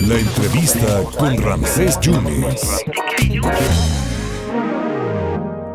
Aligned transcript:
La 0.00 0.18
entrevista 0.18 1.02
con 1.18 1.36
Ramsés 1.42 1.98
Yunes. 2.00 2.84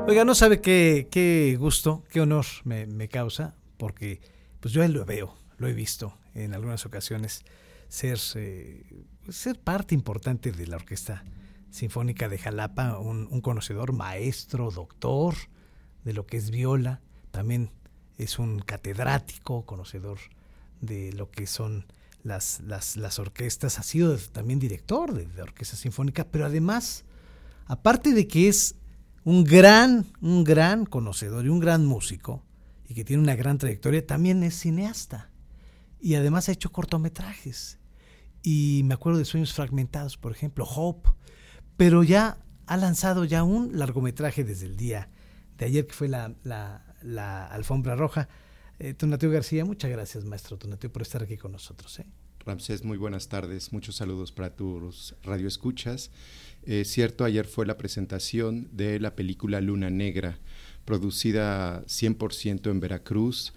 Oiga, 0.07 0.25
no 0.25 0.35
sabe 0.35 0.61
qué, 0.61 1.07
qué 1.11 1.57
gusto, 1.59 2.03
qué 2.09 2.21
honor 2.21 2.45
me, 2.63 2.85
me 2.85 3.07
causa, 3.07 3.55
porque 3.77 4.21
pues 4.59 4.73
yo 4.73 4.87
lo 4.87 5.05
veo, 5.05 5.35
lo 5.57 5.67
he 5.67 5.73
visto 5.73 6.17
en 6.33 6.53
algunas 6.53 6.85
ocasiones 6.85 7.43
ser, 7.93 8.17
eh, 8.35 8.83
ser 9.29 9.59
parte 9.59 9.93
importante 9.93 10.51
de 10.51 10.67
la 10.67 10.77
Orquesta 10.77 11.23
Sinfónica 11.69 12.27
de 12.27 12.37
Jalapa, 12.37 12.97
un, 12.97 13.41
conocedor, 13.41 13.93
maestro, 13.93 14.71
doctor 14.71 15.35
de 16.03 16.13
lo 16.13 16.25
que 16.25 16.37
es 16.37 16.49
viola, 16.49 17.01
también 17.31 17.71
es 18.17 18.39
un 18.39 18.59
catedrático, 18.59 19.65
conocedor 19.65 20.19
de 20.83 21.13
lo 21.13 21.31
que 21.31 21.47
son 21.47 21.85
las, 22.23 22.61
las, 22.61 22.97
las 22.97 23.19
orquestas, 23.19 23.79
ha 23.79 23.83
sido 23.83 24.17
también 24.17 24.59
director 24.59 25.13
de, 25.13 25.41
Orquesta 25.41 25.75
Sinfónica, 25.75 26.25
pero 26.25 26.45
además, 26.45 27.05
aparte 27.65 28.13
de 28.13 28.27
que 28.27 28.47
es 28.47 28.75
un 29.23 29.43
gran, 29.43 30.05
un 30.21 30.43
gran 30.43 30.85
conocedor 30.85 31.45
y 31.45 31.49
un 31.49 31.59
gran 31.59 31.85
músico, 31.85 32.43
y 32.87 32.93
que 32.93 33.05
tiene 33.05 33.23
una 33.23 33.35
gran 33.35 33.57
trayectoria, 33.57 34.05
también 34.05 34.43
es 34.43 34.59
cineasta. 34.59 35.29
Y 36.01 36.15
además 36.15 36.49
ha 36.49 36.51
hecho 36.51 36.71
cortometrajes. 36.71 37.79
Y 38.41 38.81
me 38.83 38.93
acuerdo 38.93 39.19
de 39.19 39.25
Sueños 39.25 39.53
Fragmentados, 39.53 40.17
por 40.17 40.33
ejemplo, 40.33 40.65
Hope. 40.65 41.09
Pero 41.77 42.03
ya 42.03 42.37
ha 42.65 42.75
lanzado 42.75 43.23
ya 43.23 43.43
un 43.43 43.79
largometraje 43.79 44.43
desde 44.43 44.65
el 44.65 44.75
día 44.75 45.09
de 45.57 45.65
ayer, 45.65 45.87
que 45.87 45.93
fue 45.93 46.09
la, 46.09 46.35
la 46.43 47.47
Alfombra 47.47 47.95
Roja. 47.95 48.27
Eh, 48.83 48.93
Tonatio 48.93 49.31
García, 49.31 49.63
muchas 49.63 49.89
gracias, 49.89 50.25
maestro 50.25 50.57
Tonatio, 50.57 50.91
por 50.91 51.03
estar 51.03 51.23
aquí 51.23 51.37
con 51.37 51.53
nosotros. 51.53 51.99
¿eh? 51.99 52.05
Ramsés, 52.45 52.83
muy 52.83 52.97
buenas 52.97 53.29
tardes. 53.29 53.71
Muchos 53.71 53.95
saludos 53.95 54.33
para 54.33 54.57
tus 54.57 55.15
radioescuchas. 55.23 56.11
Es 56.63 56.69
eh, 56.69 56.83
cierto, 56.83 57.23
ayer 57.23 57.47
fue 57.47 57.65
la 57.65 57.77
presentación 57.77 58.67
de 58.73 58.99
la 58.99 59.15
película 59.15 59.61
Luna 59.61 59.89
Negra, 59.89 60.37
producida 60.83 61.85
100% 61.85 62.69
en 62.69 62.81
Veracruz, 62.81 63.53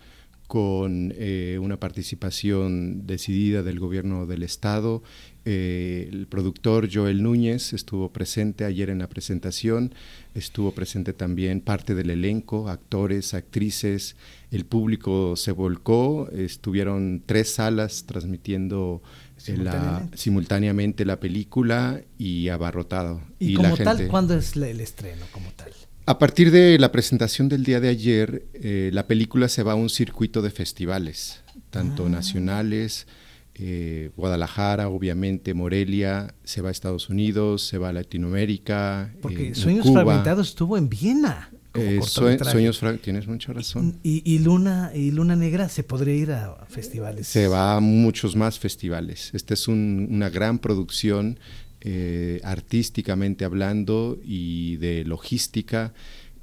con 0.46 1.12
eh, 1.16 1.58
una 1.60 1.78
participación 1.78 3.06
decidida 3.06 3.62
del 3.62 3.80
gobierno 3.80 4.26
del 4.26 4.42
estado. 4.42 5.02
Eh, 5.44 6.08
el 6.10 6.26
productor 6.26 6.88
Joel 6.92 7.22
Núñez 7.22 7.72
estuvo 7.72 8.12
presente 8.12 8.64
ayer 8.64 8.90
en 8.90 8.98
la 8.98 9.08
presentación, 9.08 9.94
estuvo 10.34 10.72
presente 10.72 11.12
también 11.12 11.60
parte 11.60 11.94
del 11.94 12.10
elenco, 12.10 12.68
actores, 12.68 13.34
actrices, 13.34 14.16
el 14.50 14.64
público 14.66 15.36
se 15.36 15.52
volcó, 15.52 16.28
estuvieron 16.30 17.22
tres 17.24 17.54
salas 17.54 18.04
transmitiendo 18.06 19.02
simultáneamente 19.36 20.10
la, 20.10 20.16
simultáneamente 20.16 21.04
la 21.04 21.20
película 21.20 22.00
y 22.18 22.48
abarrotado. 22.48 23.20
¿Y, 23.38 23.52
y 23.52 23.54
como 23.54 23.76
la 23.76 23.84
tal, 23.84 24.08
¿cuándo 24.08 24.34
es 24.34 24.56
el 24.56 24.80
estreno 24.80 25.26
como 25.32 25.50
tal? 25.52 25.72
A 26.08 26.20
partir 26.20 26.52
de 26.52 26.78
la 26.78 26.92
presentación 26.92 27.48
del 27.48 27.64
día 27.64 27.80
de 27.80 27.88
ayer, 27.88 28.46
eh, 28.54 28.90
la 28.92 29.08
película 29.08 29.48
se 29.48 29.64
va 29.64 29.72
a 29.72 29.74
un 29.74 29.90
circuito 29.90 30.40
de 30.40 30.50
festivales, 30.50 31.42
tanto 31.70 32.06
ah. 32.06 32.08
nacionales, 32.08 33.08
eh, 33.56 34.10
Guadalajara, 34.16 34.88
obviamente, 34.88 35.52
Morelia, 35.52 36.32
se 36.44 36.62
va 36.62 36.68
a 36.68 36.72
Estados 36.72 37.08
Unidos, 37.08 37.66
se 37.66 37.78
va 37.78 37.88
a 37.88 37.92
Latinoamérica. 37.92 39.14
Porque 39.20 39.48
eh, 39.48 39.54
Sueños 39.56 39.84
Cuba. 39.84 40.02
Fragmentados 40.02 40.50
estuvo 40.50 40.78
en 40.78 40.88
Viena. 40.88 41.50
Eh, 41.74 42.00
sueños 42.02 42.78
Fragmentados, 42.78 43.02
tienes 43.02 43.26
mucha 43.26 43.52
razón. 43.52 43.98
Y, 44.04 44.22
y, 44.24 44.38
Luna, 44.38 44.92
y 44.94 45.10
Luna 45.10 45.34
Negra 45.34 45.68
se 45.68 45.82
podría 45.82 46.14
ir 46.14 46.30
a 46.30 46.66
festivales. 46.68 47.26
Se 47.26 47.48
va 47.48 47.74
a 47.74 47.80
muchos 47.80 48.36
más 48.36 48.60
festivales. 48.60 49.30
Esta 49.34 49.54
es 49.54 49.66
un, 49.66 50.06
una 50.08 50.30
gran 50.30 50.58
producción 50.60 51.38
eh, 51.82 52.40
artísticamente 52.42 53.44
hablando 53.44 54.18
y 54.24 54.76
de 54.76 55.04
logística. 55.04 55.92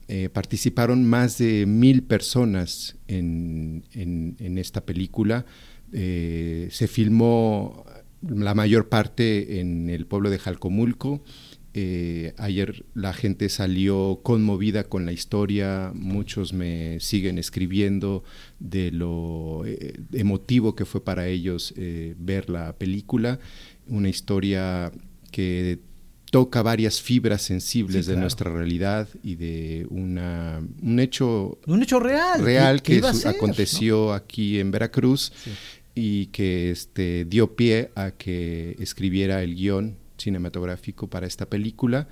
Eh, 0.08 0.30
participaron 0.30 1.06
más 1.06 1.38
de 1.38 1.66
mil 1.66 2.04
personas 2.04 2.98
en, 3.08 3.84
en, 3.94 4.58
esta 4.58 4.86
película. 4.86 5.46
Eh, 5.92 6.68
se 6.72 6.88
filmó 6.88 7.84
la 8.22 8.54
mayor 8.54 8.90
parte 8.90 9.60
en 9.60 9.90
el 9.90 10.06
pueblo 10.06 10.30
de 10.30 10.40
Jalcomulco. 10.40 11.24
Ayer 12.38 12.86
la 12.94 13.14
gente 13.14 13.50
salió 13.50 14.20
conmovida 14.22 14.84
con 14.84 15.08
la 15.08 15.12
historia, 15.12 15.92
muchos 15.96 16.54
me 16.54 17.00
siguen 17.00 17.40
escribiendo 17.40 18.24
de 18.60 18.92
lo 18.92 19.64
emotivo 20.12 20.76
que 20.76 20.86
fue 20.86 21.04
para 21.04 21.28
ellos 21.28 21.74
ver 21.76 22.52
la 22.52 22.78
película, 22.78 23.40
una 23.88 24.10
historia 24.10 24.92
que 25.34 25.80
toca 26.32 26.62
varias 26.62 27.02
fibras 27.02 27.42
sensibles 27.42 27.98
sí, 27.98 28.04
claro. 28.06 28.16
de 28.16 28.22
nuestra 28.22 28.52
realidad 28.52 29.08
y 29.22 29.36
de 29.36 29.86
una, 29.90 30.64
un 30.82 31.00
hecho 31.00 31.60
un 31.68 31.84
hecho 31.84 32.00
real 32.00 32.44
real 32.44 32.82
que, 32.82 33.02
aconteció 33.26 34.06
¿no? 34.06 34.14
aquí 34.14 34.60
en 34.60 34.72
Veracruz 34.72 35.32
sí. 35.44 35.52
y 35.94 36.26
que 36.28 36.72
este 36.72 37.26
dio 37.26 37.56
pie 37.56 37.92
a 37.96 38.12
que 38.12 38.76
escribiera 38.80 39.44
el 39.44 39.56
guion 39.56 39.98
cinematográfico 40.18 41.08
para 41.08 41.28
esta 41.28 41.48
película 41.48 42.08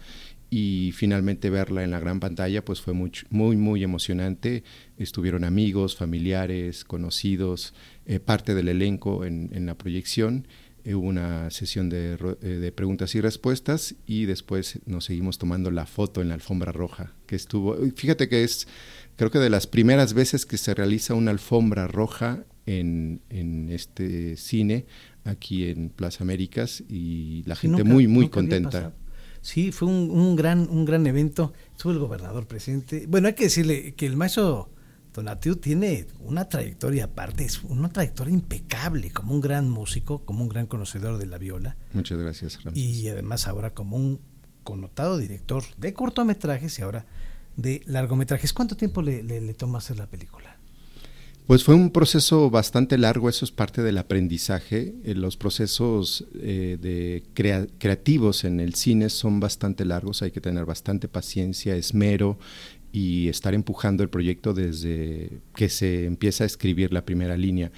y 0.52 0.92
finalmente 0.94 1.50
verla 1.50 1.84
en 1.84 1.92
la 1.92 2.00
gran 2.00 2.20
pantalla 2.20 2.64
pues 2.64 2.82
fue 2.82 2.94
muy 2.94 3.12
muy, 3.32 3.58
muy 3.58 3.84
emocionante 3.84 4.64
estuvieron 4.98 5.44
amigos 5.44 5.96
familiares 5.96 6.84
conocidos 6.86 7.74
eh, 8.06 8.20
parte 8.20 8.54
del 8.54 8.68
elenco 8.68 9.26
en, 9.26 9.50
en 9.54 9.66
la 9.66 9.76
proyección 9.76 10.46
hubo 10.86 11.08
una 11.08 11.50
sesión 11.52 11.90
de, 11.90 12.18
eh, 12.42 12.46
de, 12.48 12.72
preguntas 12.72 13.16
y 13.16 13.22
respuestas 13.22 13.96
y 14.06 14.26
después 14.26 14.80
nos 14.86 15.06
seguimos 15.06 15.38
tomando 15.38 15.72
la 15.72 15.86
foto 15.86 16.22
en 16.22 16.30
la 16.30 16.36
alfombra 16.36 16.72
roja, 16.72 17.14
que 17.26 17.36
estuvo, 17.36 17.76
fíjate 17.96 18.30
que 18.30 18.44
es, 18.44 18.68
creo 19.16 19.32
que 19.32 19.40
de 19.40 19.50
las 19.50 19.68
primeras 19.68 20.14
veces 20.14 20.46
que 20.46 20.58
se 20.58 20.74
realiza 20.74 21.14
una 21.14 21.32
alfombra 21.32 21.88
roja 21.88 22.46
en, 22.66 23.22
en 23.30 23.70
este 23.70 24.38
cine 24.38 24.86
aquí 25.24 25.70
en 25.70 25.90
Plaza 25.90 26.24
Américas 26.24 26.84
y 26.90 27.44
la 27.46 27.56
gente 27.56 27.80
nunca, 27.84 27.94
muy, 27.94 28.08
muy 28.08 28.30
contenta. 28.30 28.94
Sí, 29.42 29.72
fue 29.72 29.88
un, 29.88 30.12
un, 30.12 30.36
gran, 30.36 30.68
un 30.70 30.86
gran 30.86 31.06
evento, 31.08 31.54
estuvo 31.72 31.94
el 31.94 32.00
gobernador 32.00 32.48
presente. 32.48 33.06
Bueno, 33.08 33.28
hay 33.28 33.34
que 33.34 33.46
decirle 33.46 33.94
que 33.96 34.06
el 34.06 34.16
maestro 34.16 34.70
Donatiu 35.14 35.56
tiene 35.56 36.08
una 36.20 36.48
trayectoria 36.48 37.06
aparte, 37.06 37.44
es 37.44 37.64
una 37.64 37.90
trayectoria 37.90 38.34
impecable, 38.34 39.12
como 39.12 39.34
un 39.34 39.42
gran 39.42 39.70
músico, 39.70 40.24
como 40.24 40.44
un 40.44 40.50
gran 40.50 40.68
conocedor 40.68 41.18
de 41.18 41.26
la 41.26 41.38
viola. 41.38 41.76
Muchas 41.94 42.18
gracias, 42.18 42.64
Ramírez. 42.64 42.86
Y 42.86 43.10
además 43.10 43.48
ahora 43.48 43.74
como 43.74 43.98
un 43.98 44.22
connotado 44.64 45.18
director 45.18 45.64
de 45.78 45.94
cortometrajes 45.94 46.80
y 46.80 46.82
ahora 46.82 47.06
de 47.58 47.82
largometrajes. 47.86 48.54
¿Cuánto 48.54 48.78
tiempo 48.78 49.02
le, 49.02 49.24
le, 49.24 49.42
le 49.42 49.54
toma 49.54 49.80
hacer 49.80 49.98
la 49.98 50.08
película? 50.08 50.58
Pues 51.48 51.64
fue 51.64 51.76
un 51.76 51.90
proceso 51.90 52.50
bastante 52.50 52.98
largo, 52.98 53.28
eso 53.28 53.44
es 53.44 53.52
parte 53.52 53.82
del 53.82 53.98
aprendizaje. 53.98 54.96
Eh, 55.04 55.16
los 55.16 55.36
procesos 55.36 56.26
eh, 56.36 56.78
de 56.80 57.24
crea 57.34 57.68
creativos 57.78 58.46
en 58.46 58.60
el 58.60 58.76
cine 58.76 59.10
son 59.10 59.40
bastante 59.40 59.84
largos, 59.84 60.22
hay 60.22 60.32
que 60.32 60.40
tener 60.40 60.66
bastante 60.66 61.08
paciencia, 61.08 61.76
esmero 61.76 62.38
y 62.92 63.28
estar 63.28 63.54
empujando 63.54 64.04
el 64.04 64.10
proyecto 64.10 64.54
desde 64.54 65.30
que 65.56 65.70
se 65.70 66.06
empieza 66.06 66.44
a 66.44 66.48
escribir 66.48 66.92
la 66.92 67.06
primera 67.06 67.38
línea. 67.38 67.72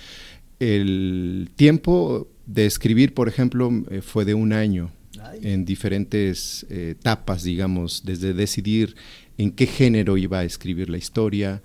El 0.60 1.50
tiempo 1.56 2.28
de 2.46 2.66
escribir, 2.66 3.14
por 3.14 3.28
ejemplo, 3.28 3.72
eh, 3.90 4.02
fue 4.02 4.26
de 4.26 4.34
un 4.34 4.54
año 4.54 4.92
en 5.42 5.66
diferentes 5.66 6.66
eh, 6.70 6.96
etapas, 7.00 7.44
digamos, 7.44 8.04
desde 8.06 8.34
decidir 8.34 8.96
en 9.38 9.52
qué 9.52 9.66
género 9.68 10.18
iba 10.18 10.40
a 10.40 10.44
escribir 10.44 10.90
la 10.90 10.98
historia, 10.98 11.62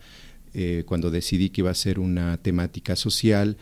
eh, 0.54 0.84
cuando 0.86 1.10
decidí 1.10 1.50
que 1.50 1.60
iba 1.62 1.70
a 1.70 1.74
ser 1.74 1.98
una 1.98 2.38
temática 2.38 2.96
social, 2.96 3.56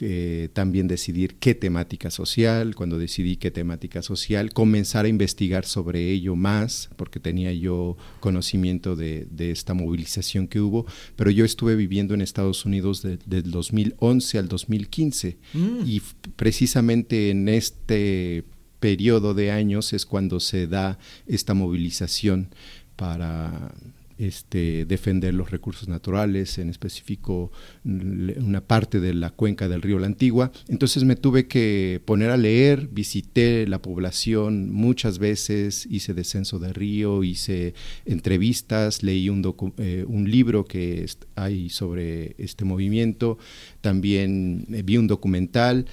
eh, 0.00 0.48
también 0.52 0.86
decidir 0.86 1.36
qué 1.36 1.54
temática 1.54 2.10
social, 2.10 2.74
cuando 2.74 2.98
decidí 2.98 3.36
qué 3.36 3.50
temática 3.50 4.02
social, 4.02 4.52
comenzar 4.52 5.06
a 5.06 5.08
investigar 5.08 5.64
sobre 5.64 6.10
ello 6.10 6.36
más, 6.36 6.90
porque 6.96 7.18
tenía 7.18 7.52
yo 7.52 7.96
conocimiento 8.20 8.94
de, 8.94 9.26
de 9.30 9.50
esta 9.50 9.74
movilización 9.74 10.46
que 10.46 10.60
hubo, 10.60 10.86
pero 11.16 11.30
yo 11.30 11.44
estuve 11.44 11.74
viviendo 11.74 12.14
en 12.14 12.20
Estados 12.20 12.64
Unidos 12.64 13.02
del 13.02 13.18
de 13.26 13.42
2011 13.42 14.38
al 14.38 14.48
2015 14.48 15.36
mm. 15.54 15.80
y 15.86 16.02
precisamente 16.36 17.30
en 17.30 17.48
este 17.48 18.44
periodo 18.78 19.34
de 19.34 19.50
años 19.50 19.92
es 19.92 20.06
cuando 20.06 20.40
se 20.40 20.66
da 20.66 20.98
esta 21.26 21.54
movilización 21.54 22.48
para 22.96 23.74
este, 24.18 24.84
defender 24.84 25.34
los 25.34 25.50
recursos 25.50 25.88
naturales, 25.88 26.58
en 26.58 26.68
específico 26.68 27.50
una 27.84 28.60
parte 28.60 29.00
de 29.00 29.14
la 29.14 29.30
cuenca 29.30 29.68
del 29.68 29.82
río 29.82 29.98
La 29.98 30.06
Antigua. 30.06 30.52
Entonces 30.68 31.04
me 31.04 31.16
tuve 31.16 31.46
que 31.46 32.00
poner 32.04 32.30
a 32.30 32.36
leer, 32.36 32.88
visité 32.90 33.66
la 33.66 33.80
población 33.80 34.70
muchas 34.70 35.18
veces, 35.18 35.86
hice 35.90 36.14
descenso 36.14 36.58
de 36.58 36.72
río, 36.72 37.24
hice 37.24 37.74
entrevistas, 38.04 39.02
leí 39.02 39.28
un, 39.28 39.54
eh, 39.78 40.04
un 40.06 40.30
libro 40.30 40.64
que 40.64 41.06
hay 41.34 41.68
sobre 41.68 42.34
este 42.38 42.64
movimiento, 42.64 43.38
también 43.80 44.66
eh, 44.72 44.82
vi 44.82 44.96
un 44.96 45.06
documental 45.06 45.86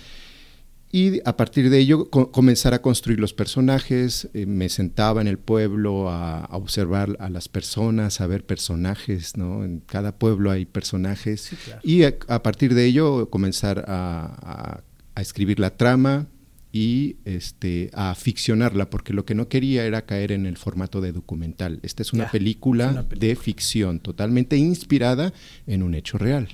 y 0.92 1.22
a 1.24 1.38
partir 1.38 1.70
de 1.70 1.78
ello 1.78 2.10
comenzar 2.10 2.74
a 2.74 2.82
construir 2.82 3.20
los 3.20 3.34
personajes, 3.34 4.28
eh, 4.34 4.48
me 4.48 4.70
sentaba 4.70 5.22
en 5.22 5.28
el 5.28 5.38
pueblo 5.38 6.10
a, 6.10 6.48
observar 6.52 7.16
a 7.20 7.30
las 7.30 7.48
personas, 7.48 8.22
a 8.22 8.28
ver 8.28 8.44
personajes, 8.44 9.38
¿no? 9.38 9.64
En 9.64 9.82
cada 9.82 10.18
pueblo 10.18 10.50
hay 10.50 10.66
personajes 10.66 11.52
y 11.84 12.04
a, 12.04 12.44
partir 12.44 12.74
de 12.74 12.86
ello 12.86 13.30
comenzar 13.30 13.86
a, 13.88 14.82
escribir 15.16 15.60
la 15.60 15.76
trama 15.76 16.28
y 16.72 17.18
este, 17.26 17.92
a 17.94 18.16
ficcionarla, 18.16 18.90
porque 18.90 19.12
lo 19.12 19.26
que 19.26 19.36
no 19.36 19.50
quería 19.50 19.86
era 19.86 20.06
caer 20.06 20.32
en 20.32 20.46
el 20.46 20.56
formato 20.56 21.02
de 21.02 21.12
documental. 21.12 21.80
Esta 21.84 22.04
es 22.04 22.14
una 22.14 22.32
película 22.32 23.06
de 23.10 23.36
ficción, 23.36 24.00
totalmente 24.00 24.56
inspirada 24.56 25.34
en 25.68 25.84
un 25.84 25.94
hecho 25.94 26.18
real. 26.18 26.48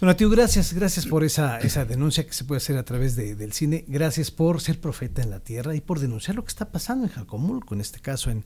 Donatiu, 0.00 0.28
gracias, 0.28 0.74
gracias 0.74 1.06
por 1.06 1.22
esa, 1.22 1.60
esa 1.60 1.84
denuncia 1.84 2.26
que 2.26 2.32
se 2.32 2.44
puede 2.44 2.58
hacer 2.58 2.76
a 2.76 2.82
través 2.82 3.14
del 3.14 3.52
cine. 3.52 3.84
Gracias 3.86 4.30
por 4.30 4.60
ser 4.60 4.80
profeta 4.80 5.22
en 5.22 5.30
la 5.30 5.40
tierra 5.40 5.74
y 5.76 5.80
por 5.80 6.00
denunciar 6.00 6.34
lo 6.34 6.44
que 6.44 6.48
está 6.48 6.70
pasando 6.72 7.06
en 7.06 7.12
Jacomulco, 7.12 7.74
en 7.74 7.80
este 7.80 8.00
caso 8.00 8.30
en, 8.30 8.44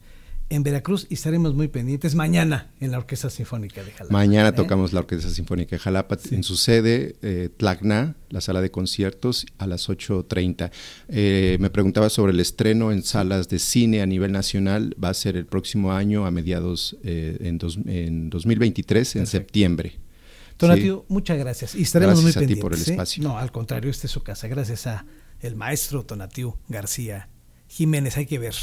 en 0.50 0.62
Veracruz. 0.62 1.06
Y 1.08 1.14
estaremos 1.14 1.54
muy 1.54 1.68
pendientes 1.68 2.14
mañana 2.14 2.70
en 2.80 2.90
la 2.90 2.98
Orquesta 2.98 3.30
Sinfónica 3.30 3.82
de 3.82 3.92
Jalapa. 3.92 4.12
Mañana 4.12 4.50
¿eh? 4.50 4.52
tocamos 4.52 4.92
la 4.92 5.00
Orquesta 5.00 5.30
Sinfónica 5.30 5.76
de 5.76 5.80
Jalapa 5.80 6.18
en 6.30 6.42
su 6.42 6.56
sede, 6.56 7.16
eh, 7.22 7.48
Tlacna, 7.56 8.14
la 8.28 8.42
sala 8.42 8.60
de 8.60 8.70
conciertos, 8.70 9.46
a 9.56 9.66
las 9.66 9.88
8.30. 9.88 10.70
Eh, 11.08 11.56
me 11.60 11.70
preguntaba 11.70 12.10
sobre 12.10 12.32
el 12.32 12.40
estreno 12.40 12.92
en 12.92 13.02
salas 13.02 13.48
de 13.48 13.58
cine 13.58 14.02
a 14.02 14.06
nivel 14.06 14.32
nacional. 14.32 14.94
Va 15.02 15.08
a 15.08 15.14
ser 15.14 15.34
el 15.34 15.46
próximo 15.46 15.92
año, 15.92 16.26
a 16.26 16.30
mediados 16.30 16.98
en, 17.02 17.58
en 17.86 18.30
2023, 18.30 19.16
en 19.16 19.26
septiembre. 19.26 19.98
Donatiu, 20.58 21.04
muchas 21.08 21.38
gracias. 21.38 21.74
Y 21.74 21.82
estaremos 21.82 22.22
gracias 22.22 22.24
muy 22.24 22.30
a 22.30 22.40
pendientes. 22.40 22.56
Ti 22.56 22.62
por 22.62 22.74
el 22.74 22.80
¿eh? 22.80 22.90
espacio. 22.90 23.22
No, 23.22 23.38
al 23.38 23.52
contrario, 23.52 23.90
esta 23.90 24.06
es 24.06 24.10
su 24.10 24.22
casa. 24.22 24.48
Gracias 24.48 24.86
a 24.86 25.06
el 25.40 25.54
maestro 25.54 26.02
Donatiu 26.02 26.56
García 26.68 27.28
Jiménez. 27.68 28.16
Hay 28.16 28.26
que 28.26 28.38
ver 28.38 28.54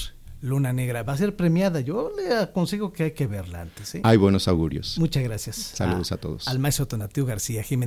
Luna 0.42 0.74
Negra. 0.74 1.04
Va 1.04 1.14
a 1.14 1.18
ser 1.18 1.36
premiada. 1.36 1.80
Yo 1.80 2.12
le 2.16 2.36
aconsejo 2.36 2.92
que 2.92 3.04
hay 3.04 3.12
que 3.12 3.28
verla 3.28 3.62
antes. 3.62 3.96
¿eh? 3.96 4.02
Hay 4.04 4.18
buenos 4.18 4.48
augurios. 4.48 4.98
Muchas 5.00 5.24
gracias. 5.24 5.56
Saludos 5.56 6.12
a, 6.12 6.16
a 6.16 6.18
todos. 6.18 6.48
Al 6.48 6.60
maestro 6.60 6.86
Donatiu 6.86 7.26
García 7.26 7.64
Jiménez. 7.64 7.84